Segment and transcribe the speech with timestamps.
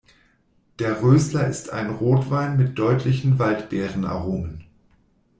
[0.79, 4.63] Der Roesler ist ein Rotwein mit deutlichen Waldbeeren-Aromen.